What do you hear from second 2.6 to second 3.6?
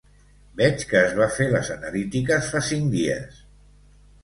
cinc dies.